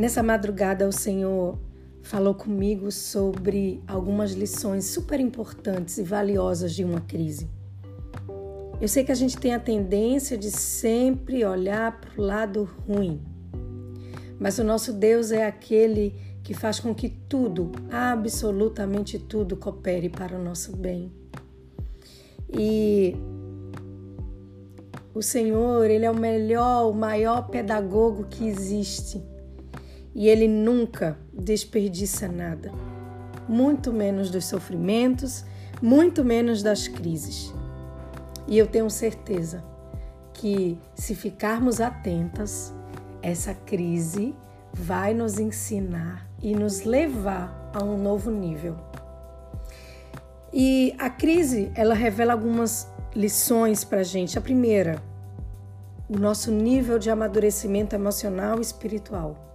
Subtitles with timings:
[0.00, 1.58] Nessa madrugada, o Senhor
[2.00, 7.50] falou comigo sobre algumas lições super importantes e valiosas de uma crise.
[8.80, 13.20] Eu sei que a gente tem a tendência de sempre olhar para o lado ruim,
[14.38, 20.34] mas o nosso Deus é aquele que faz com que tudo, absolutamente tudo, coopere para
[20.34, 21.12] o nosso bem.
[22.50, 23.14] E
[25.12, 29.28] o Senhor, Ele é o melhor, o maior pedagogo que existe.
[30.14, 32.72] E Ele nunca desperdiça nada,
[33.48, 35.44] muito menos dos sofrimentos,
[35.80, 37.52] muito menos das crises.
[38.46, 39.62] E eu tenho certeza
[40.34, 42.72] que se ficarmos atentas,
[43.22, 44.34] essa crise
[44.72, 48.76] vai nos ensinar e nos levar a um novo nível.
[50.52, 54.38] E a crise, ela revela algumas lições para a gente.
[54.38, 55.00] A primeira,
[56.08, 59.49] o nosso nível de amadurecimento emocional e espiritual.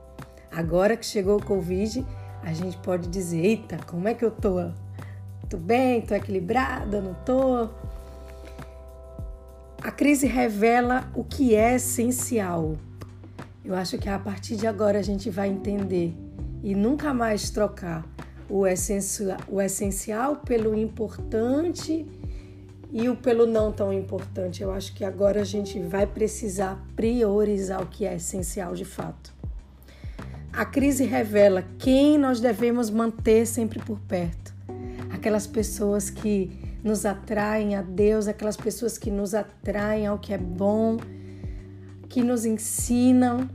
[0.56, 2.06] Agora que chegou o Covid,
[2.42, 4.72] a gente pode dizer: eita, como é que eu tô?
[5.50, 6.02] Tô bem?
[6.02, 7.02] Tô equilibrada?
[7.02, 7.68] Não tô?
[9.84, 12.78] A crise revela o que é essencial.
[13.66, 16.16] Eu acho que a partir de agora a gente vai entender
[16.64, 18.06] e nunca mais trocar
[18.50, 18.64] o
[19.50, 22.06] o essencial pelo importante
[22.94, 24.64] e o pelo não tão importante.
[24.64, 29.36] Eu acho que agora a gente vai precisar priorizar o que é essencial de fato.
[30.56, 34.54] A crise revela quem nós devemos manter sempre por perto.
[35.12, 36.50] Aquelas pessoas que
[36.82, 40.96] nos atraem a Deus, aquelas pessoas que nos atraem ao que é bom,
[42.08, 43.50] que nos ensinam.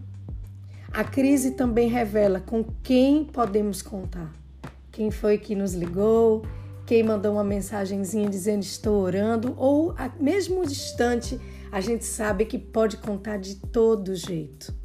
[0.92, 4.30] A crise também revela com quem podemos contar.
[4.92, 6.44] Quem foi que nos ligou,
[6.84, 11.40] quem mandou uma mensagenzinha dizendo estou orando, ou mesmo distante,
[11.72, 14.79] a gente sabe que pode contar de todo jeito.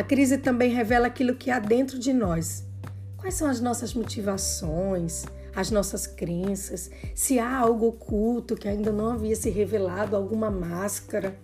[0.00, 2.64] A crise também revela aquilo que há dentro de nós.
[3.18, 9.10] Quais são as nossas motivações, as nossas crenças, se há algo oculto que ainda não
[9.10, 11.36] havia se revelado, alguma máscara.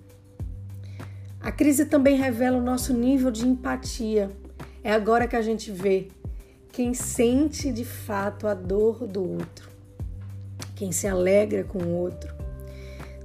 [1.38, 4.30] A crise também revela o nosso nível de empatia.
[4.82, 6.08] É agora que a gente vê
[6.72, 9.68] quem sente de fato a dor do outro,
[10.74, 12.34] quem se alegra com o outro.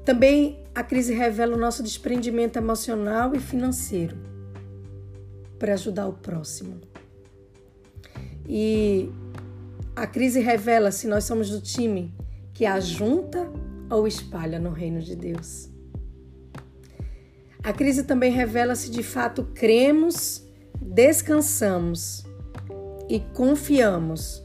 [0.03, 4.29] Também a crise revela o nosso desprendimento emocional e financeiro
[5.61, 6.81] para ajudar o próximo.
[8.47, 9.11] E
[9.95, 12.11] a crise revela se nós somos do time
[12.51, 13.47] que ajunta
[13.87, 15.69] ou espalha no reino de Deus.
[17.63, 20.43] A crise também revela se de fato cremos,
[20.81, 22.25] descansamos
[23.07, 24.43] e confiamos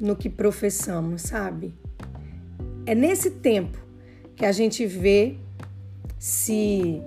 [0.00, 1.72] no que professamos, sabe?
[2.84, 3.78] É nesse tempo
[4.34, 5.36] que a gente vê
[6.18, 7.00] se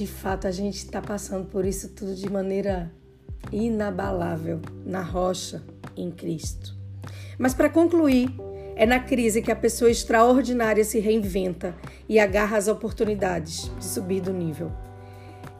[0.00, 2.90] de fato a gente está passando por isso tudo de maneira
[3.52, 5.62] inabalável na rocha
[5.94, 6.74] em Cristo.
[7.38, 8.34] Mas para concluir,
[8.76, 11.76] é na crise que a pessoa extraordinária se reinventa
[12.08, 14.72] e agarra as oportunidades de subir do nível.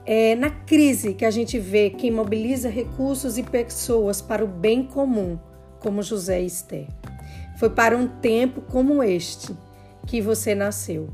[0.07, 4.83] É na crise que a gente vê quem mobiliza recursos e pessoas para o bem
[4.83, 5.39] comum,
[5.81, 6.89] como José e Esther.
[7.59, 9.55] Foi para um tempo como este
[10.07, 11.11] que você nasceu.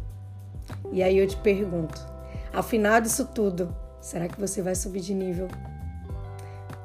[0.93, 2.16] E aí eu te pergunto:
[2.57, 5.47] ao final disso tudo, será que você vai subir de nível?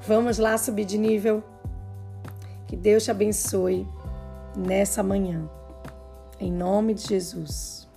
[0.05, 1.41] Vamos lá subir de nível?
[2.67, 3.87] Que Deus te abençoe
[4.53, 5.49] nessa manhã.
[6.37, 7.87] Em nome de Jesus.